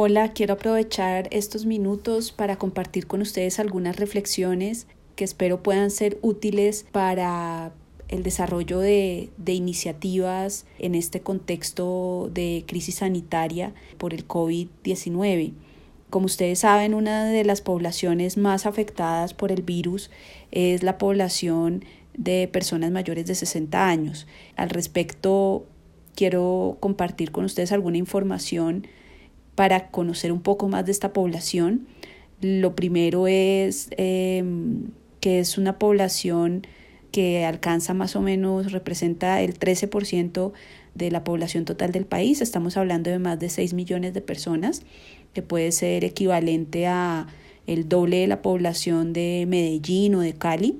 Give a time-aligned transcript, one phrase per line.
[0.00, 4.86] Hola, quiero aprovechar estos minutos para compartir con ustedes algunas reflexiones
[5.16, 7.72] que espero puedan ser útiles para
[8.06, 15.54] el desarrollo de, de, iniciativas en este contexto de crisis sanitaria por el COVID-19.
[16.10, 20.12] Como ustedes saben, una de las poblaciones más afectadas por el virus
[20.52, 21.84] es la población
[22.16, 24.28] de personas mayores de 60 años.
[24.54, 25.66] Al respecto,
[26.14, 28.86] quiero compartir con ustedes alguna información
[29.58, 31.88] para conocer un poco más de esta población.
[32.40, 34.84] Lo primero es em,
[35.18, 36.64] que es una población
[37.10, 40.52] que alcanza más o menos, representa el 13%
[40.94, 42.40] de la población total del país.
[42.40, 44.82] Estamos hablando de más de 6 millones de personas,
[45.34, 47.26] que puede ser equivalente a
[47.66, 50.78] el doble de la población de Medellín o de Cali.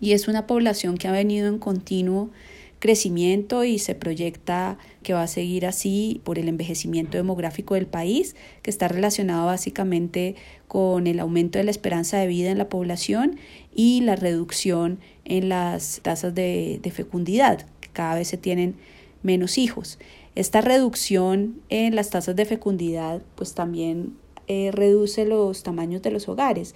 [0.00, 2.30] Y es una población que ha venido en continuo
[2.80, 8.34] crecimiento y se proyecta que va a seguir así por el envejecimiento demográfico del país,
[8.62, 10.34] que está relacionado básicamente
[10.66, 13.36] con el aumento de la esperanza de vida en la población
[13.72, 18.74] y la reducción en las tasas de, fecundidad, que cada vez se tienen
[19.22, 19.98] menos hijos.
[20.34, 24.16] Esta reducción en las tasas de fecundidad pues también
[24.48, 26.74] eh, reduce los tamaños de los hogares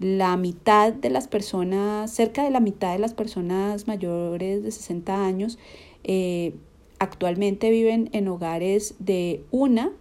[0.00, 5.24] la mitad de las personas, cerca de la mitad de las personas mayores de 60
[5.24, 5.58] años,
[6.02, 6.54] eh,
[6.98, 9.92] actualmente viven en hogares de una,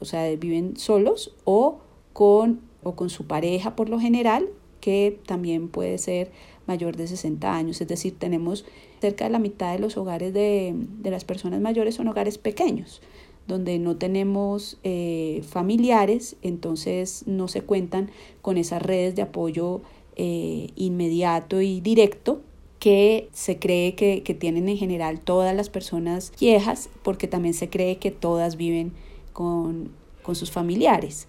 [0.00, 1.80] o sea, viven solos o
[2.12, 4.48] con, o con su pareja por lo general,
[4.80, 6.30] que también puede ser
[6.66, 7.80] mayor de 60 años.
[7.80, 8.64] Es decir, tenemos
[9.00, 13.02] cerca de la mitad de los hogares de, de las personas mayores son hogares pequeños
[13.50, 19.82] donde no tenemos eh, familiares, entonces no se cuentan con esas redes de apoyo
[20.16, 22.40] eh, inmediato y directo
[22.78, 27.98] que se cree que, tienen en general todas las personas viejas, porque también se cree
[27.98, 28.92] que todas viven
[29.34, 29.90] con,
[30.22, 31.28] con sus familiares.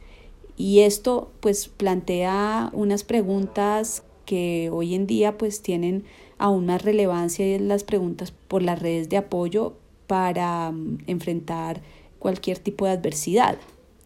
[0.55, 6.05] Y esto pues plantea unas preguntas que hoy en día pues tienen
[6.37, 9.73] aún más relevancia y las preguntas por las redes de apoyo
[10.07, 11.81] para mm, enfrentar
[12.21, 13.57] cualquier tipo de adversidad.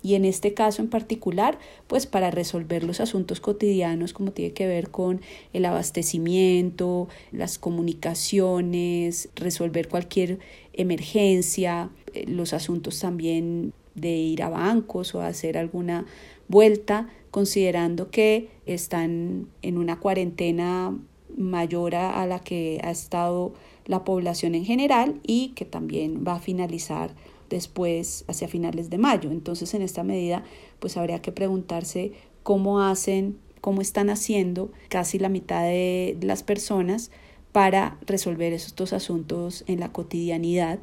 [0.02, 4.68] Y en este caso en particular, pues para resolver los asuntos cotidianos como tiene que
[4.68, 5.20] ver con
[5.52, 10.38] el abastecimiento, las comunicaciones, resolver cualquier
[10.74, 16.06] emergencia, eh, los asuntos también de ir a bancos o hacer alguna
[16.48, 20.96] vuelta, considerando que están en una cuarentena
[21.36, 23.54] mayor a la que ha estado
[23.88, 27.16] la población en general y que también va a finalizar
[27.50, 29.32] después hacia finales de mayo.
[29.32, 30.44] Entonces, en esta medida,
[30.80, 32.14] pues habría que preguntarse
[32.44, 37.12] cómo hacen, cómo están haciendo casi la mitad de las personas
[37.52, 40.80] para resolver estos asuntos en la cotidianidad.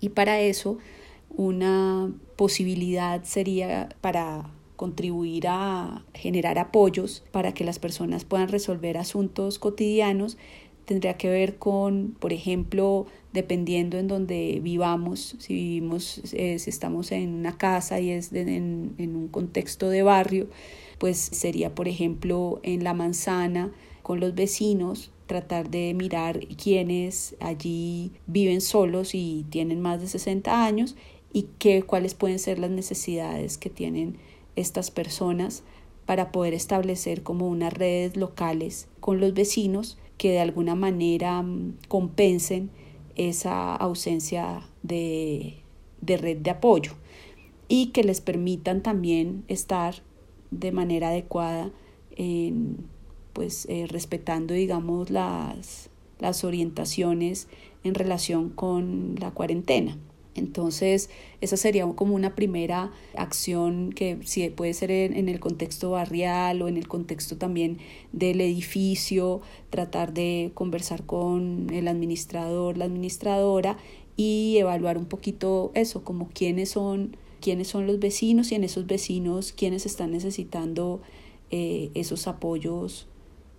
[0.00, 0.78] Y para eso,
[1.30, 9.58] una posibilidad sería para contribuir a generar apoyos para que las personas puedan resolver asuntos
[9.58, 10.36] cotidianos
[10.86, 17.12] tendría que ver con, por ejemplo, dependiendo en donde vivamos, si vivimos, eh, si estamos
[17.12, 20.48] en una casa y es en, en un contexto de barrio,
[20.98, 28.12] pues sería, por ejemplo, en la manzana con los vecinos, tratar de mirar quiénes allí
[28.26, 30.96] viven solos y tienen más de 60 años
[31.32, 34.16] y qué, cuáles pueden ser las necesidades que tienen
[34.54, 35.64] estas personas
[36.06, 41.78] para poder establecer como unas redes locales con los vecinos que de alguna manera mm,
[41.88, 42.70] compensen
[43.16, 45.58] esa ausencia de,
[46.02, 46.92] red de apoyo
[47.68, 50.02] y que les permitan también estar
[50.50, 51.72] de manera adecuada
[52.16, 52.76] en,
[53.32, 57.48] pues eh, respetando digamos las, las orientaciones
[57.84, 59.96] en relación con la cuarentena.
[60.36, 61.10] Entonces,
[61.40, 66.68] esa sería como una primera acción que sí puede ser en, el contexto barrial o
[66.68, 67.78] en el contexto también
[68.12, 73.76] del edificio, tratar de conversar con el administrador, la administradora
[74.16, 78.86] y evaluar un poquito eso, como quiénes son, quiénes son los vecinos y en esos
[78.86, 81.00] vecinos quiénes están necesitando
[81.50, 83.06] eh, esos apoyos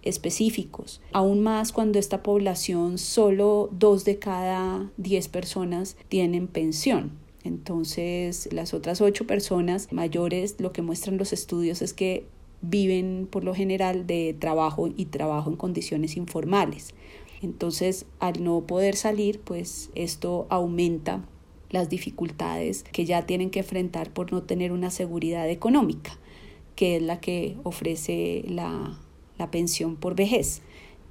[0.07, 1.01] específicos.
[1.13, 7.11] Aún más cuando esta población solo dos de cada diez personas tienen pensión.
[7.43, 12.27] Entonces, las otras ocho personas mayores, lo que muestran los estudios es que
[12.61, 16.93] viven por lo general de trabajo y trabajo en condiciones informales.
[17.41, 21.23] Entonces, al no poder salir, pues esto aumenta
[21.69, 26.17] las dificultades que ya tienen que enfrentar por no tener una seguridad económica,
[26.75, 28.99] que es la que ofrece la
[29.37, 30.61] la pensión por vejez.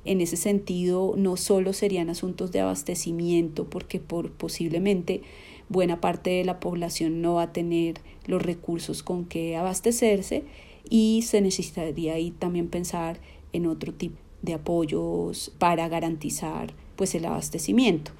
[0.05, 5.23] En ese sentido, no solo serían asuntos de abastecimiento, porque por, posiblemente
[5.69, 10.45] buena parte de la población no va a tener los recursos con que abastecerse
[10.89, 13.19] y se necesitaría ahí también pensar
[13.53, 18.13] en otro tipo de apoyos para garantizar pues el abastecimiento.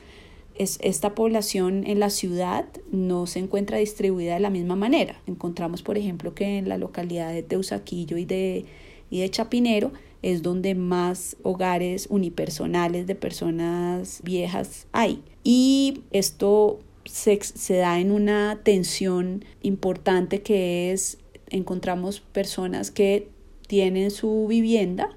[0.57, 5.21] Es, esta población en la ciudad no se encuentra distribuida de la misma manera.
[5.27, 8.65] Encontramos, por ejemplo, que en la localidad de Teusaquillo y de,
[9.11, 9.93] y de Chapinero
[10.23, 15.23] es donde más hogares unipersonales de personas viejas hay.
[15.45, 21.19] Y esto se, se da en una tensión importante que es,
[21.51, 23.29] encontramos personas que
[23.67, 25.11] tienen su vivienda,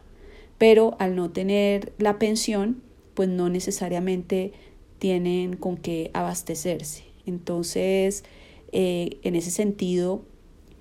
[0.58, 2.82] pero al no tener la pensión,
[3.14, 4.54] pues no necesariamente
[5.00, 7.04] tienen con qué abastecerse.
[7.26, 8.24] Entonces,
[8.72, 10.24] eh, en ese sentido,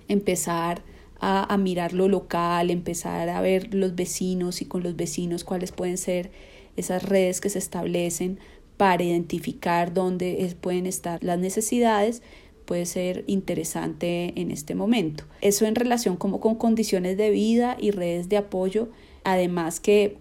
[0.07, 0.83] empezar
[1.19, 5.71] a, a, mirar lo local, empezar a ver los vecinos y con los vecinos cuáles
[5.71, 6.31] pueden ser
[6.77, 8.39] esas redes que se establecen
[8.77, 12.21] para identificar dónde pueden estar las necesidades
[12.69, 15.23] puede ser interesante en este momento.
[15.41, 18.89] Eso en relación como con condiciones de vida y redes de apoyo,
[19.23, 20.17] además que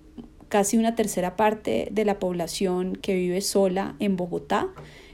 [0.49, 4.71] casi una tercera parte de la población que vive sola en Bogotá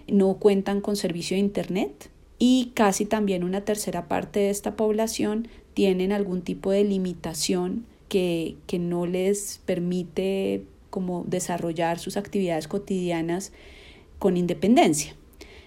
[0.06, 2.08] no cuentan con servicio de Internet
[2.38, 8.56] y casi también una tercera parte de esta población tienen algún tipo de limitación que,
[8.66, 13.52] que no les permite como desarrollar sus actividades cotidianas
[14.18, 15.16] con independencia.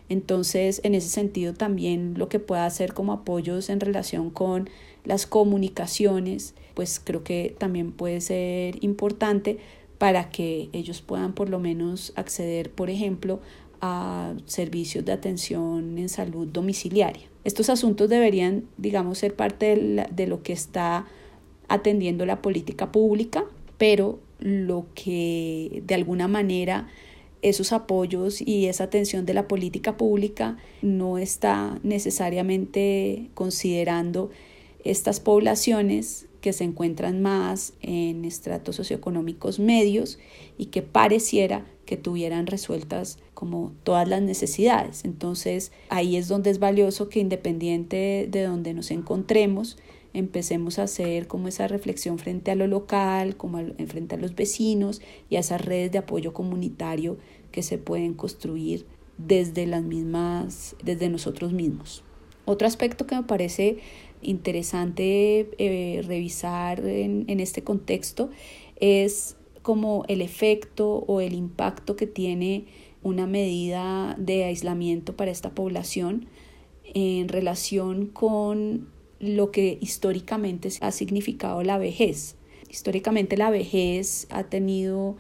[0.09, 4.69] Entonces, en ese sentido, también lo que pueda hacer como apoyos en relación con
[5.04, 9.57] las comunicaciones, pues creo que también puede ser importante
[9.98, 13.42] para que ellos puedan por lo menos acceder, por ejemplo,
[13.81, 17.27] a servicios de atención en salud domiciliaria.
[17.44, 21.06] Estos asuntos deberían, digamos, ser parte de, de lo que está
[21.68, 23.45] atendiendo la política pública,
[23.77, 26.88] pero lo que de alguna manera
[27.41, 34.31] esos apoyos y esa atención de la política pública no está necesariamente considerando
[34.83, 40.19] estas poblaciones que se encuentran más en estratos socioeconómicos medios
[40.57, 45.05] y que pareciera que tuvieran resueltas como todas las necesidades.
[45.05, 49.77] Entonces ahí es donde es valioso que independiente de donde nos encontremos,
[50.13, 55.01] empecemos a hacer como esa reflexión frente a lo local, como frente a los vecinos
[55.29, 57.17] y a esas redes de apoyo comunitario
[57.51, 58.85] que se pueden construir
[59.17, 62.03] desde las mismas, desde nosotros mismos.
[62.47, 63.79] Otro aspecto que me parece
[64.21, 68.29] interesante eh, revisar en, en este contexto
[68.77, 72.67] es como el efecto o el impacto que tiene
[73.03, 76.27] una medida de aislamiento para esta población
[76.85, 78.88] en relación con
[79.19, 82.38] lo que históricamente ha significado la vejez.
[82.69, 85.17] Históricamente la vejez ha tenido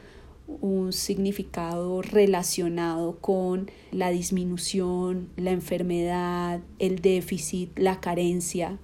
[0.47, 8.79] un significado relacionado con la disminución, la enfermedad, el déficit, la carencia.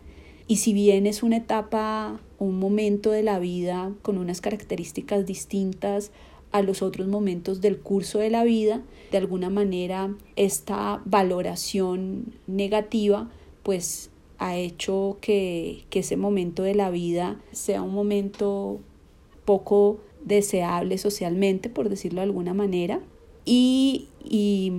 [0.48, 6.12] Y si bien es una etapa, un momento de la vida con unas características distintas
[6.52, 13.32] a los otros momentos del curso de la vida, de alguna manera esta valoración negativa
[13.64, 18.82] pues ha hecho que, que ese momento de la vida sea un momento
[19.46, 23.02] poco deseable socialmente, por decirlo de alguna manera,
[23.46, 24.72] y, y,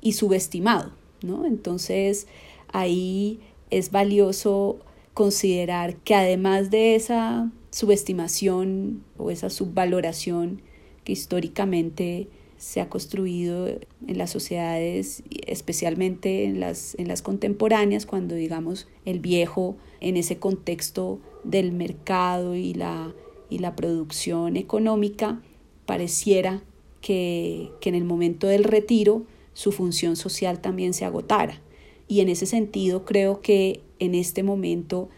[0.00, 0.92] y subestimado,
[1.22, 1.46] ¿no?
[1.46, 2.26] Entonces
[2.72, 3.40] ahí
[3.70, 4.78] es valioso
[5.14, 10.62] considerar que además de esa subestimación o esa subvaloración
[11.04, 18.34] que históricamente se ha construido en las sociedades, especialmente en las, en las contemporáneas, cuando
[18.34, 23.14] digamos el viejo en ese contexto del mercado y la,
[23.50, 25.42] y la producción económica,
[25.86, 26.62] pareciera
[27.00, 31.60] que, que en el momento del retiro su función social también se agotara.
[32.08, 35.08] Y en ese sentido creo que en este momento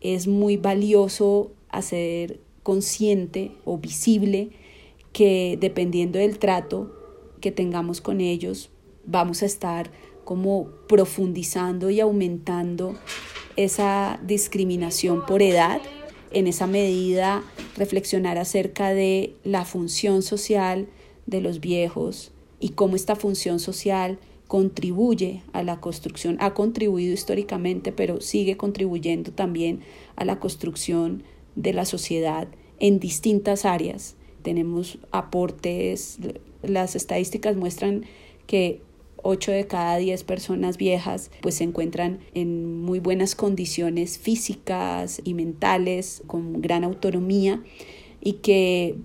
[0.00, 4.50] es muy valioso hacer consciente o visible
[5.12, 6.92] que dependiendo del trato
[7.40, 8.70] que tengamos con ellos,
[9.04, 9.90] vamos a estar
[10.24, 12.94] como profundizando y aumentando
[13.56, 15.80] esa discriminación por edad.
[16.34, 17.42] En esa medida,
[17.76, 20.88] reflexionar acerca de la función social
[21.26, 27.90] de los viejos y cómo esta función social contribuye a la construcción, ha contribuido históricamente,
[27.90, 29.80] pero sigue contribuyendo también
[30.14, 31.22] a la construcción
[31.56, 32.48] de la sociedad
[32.78, 34.14] en distintas áreas.
[34.42, 36.18] Tenemos aportes,
[36.62, 38.04] las estadísticas muestran
[38.46, 38.82] que
[39.22, 45.34] 8 de cada 10 personas viejas pues se encuentran en muy buenas condiciones físicas y
[45.34, 47.62] mentales, con gran autonomía
[48.20, 48.96] y que,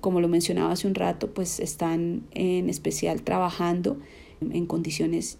[0.00, 3.98] como lo mencionaba hace un rato, pues están en especial trabajando
[4.40, 5.38] en condiciones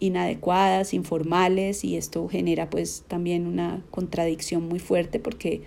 [0.00, 5.62] inadecuadas, informales y esto genera pues también una contradicción muy fuerte porque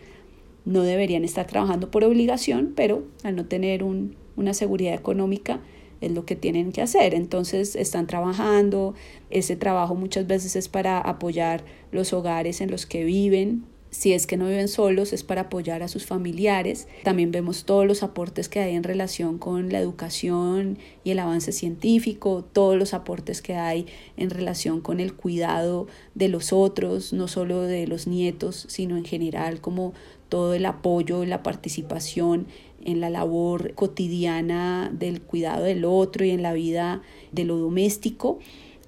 [0.66, 5.62] no deberían estar trabajando por obligación, pero al no tener un, una seguridad económica
[6.02, 7.14] es lo que tienen que hacer.
[7.14, 8.94] Entonces están trabajando,
[9.30, 14.28] ese trabajo muchas veces es para apoyar los hogares en los que viven, si es
[14.28, 16.88] que no viven solos, es para apoyar a sus familiares.
[17.04, 21.52] También vemos todos los aportes que hay en relación con la educación y el avance
[21.52, 23.88] científico, todos los aportes que hay
[24.18, 29.06] en relación con el cuidado de los otros, no solo de los nietos, sino en
[29.06, 29.94] general como
[30.30, 32.48] todo el apoyo la participación
[32.84, 38.40] en la labor cotidiana del cuidado del otro y en la vida de lo doméstico.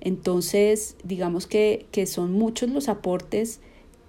[0.01, 3.61] Entonces, digamos que, que son muchos los aportes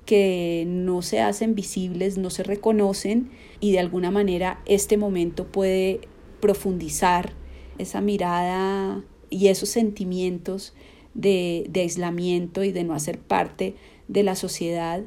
[0.06, 6.00] que no se hacen visibles, no se reconocen y de alguna manera este momento puede
[6.40, 7.32] profundizar
[7.78, 10.74] esa mirada y esos sentimientos
[11.14, 13.74] de, de aislamiento y de no hacer parte
[14.08, 15.02] de la sociedad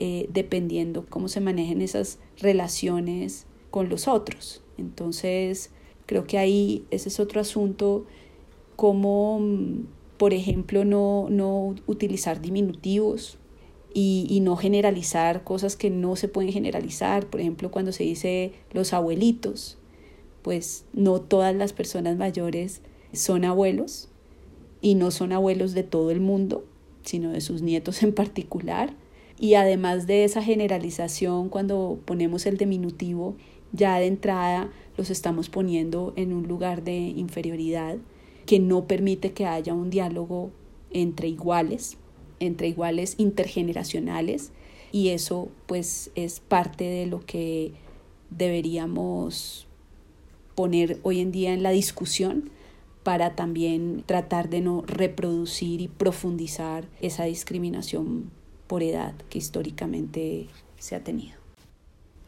[0.00, 4.62] eh, dependiendo cómo se manejen esas relaciones con los otros.
[4.76, 5.70] Entonces,
[6.06, 8.06] creo que ahí ese es otro asunto,
[8.76, 9.40] como,
[10.16, 13.38] por ejemplo, no, no utilizar diminutivos,
[13.94, 17.26] y, no generalizar cosas que no se pueden generalizar.
[17.26, 19.78] Por ejemplo, cuando se dice los abuelitos,
[20.42, 22.80] pues no todas las personas mayores
[23.12, 24.08] son abuelos
[24.80, 26.64] y no son abuelos de todo el mundo,
[27.02, 28.94] sino de sus nietos en particular.
[29.40, 33.36] Y además de esa generalización, cuando ponemos el diminutivo,
[33.72, 37.96] ya de entrada los estamos poniendo en un lugar de inferioridad
[38.46, 40.50] que no permite que haya un diálogo
[40.90, 41.98] entre iguales
[42.40, 44.52] entre iguales intergeneracionales
[44.92, 47.72] y eso pues es parte de lo que
[48.30, 49.66] deberíamos
[50.54, 52.50] poner hoy en día en la discusión
[53.02, 58.30] para también tratar de no reproducir y profundizar esa discriminación
[58.66, 60.48] por edad que históricamente
[60.78, 61.37] se ha tenido.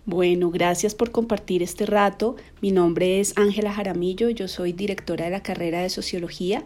[0.07, 2.37] Bueno, gracias por compartir este rato.
[2.63, 6.65] Mi nombre es Ángela Jaramillo, yo soy directora de la carrera de Sociología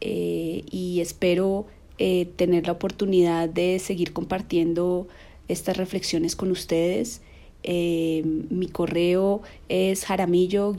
[0.00, 1.66] eh, y espero
[1.98, 5.06] eh, tener la oportunidad de seguir compartiendo
[5.48, 7.20] estas reflexiones con ustedes.
[7.62, 10.72] Eh, mi correo es jaramillo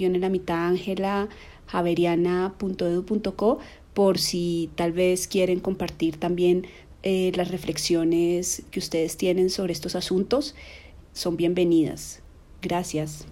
[3.94, 6.66] por si tal vez quieren compartir también
[7.06, 10.56] las reflexiones que ustedes tienen sobre estos asuntos.
[11.14, 12.22] Son bienvenidas.
[12.62, 13.26] Gracias.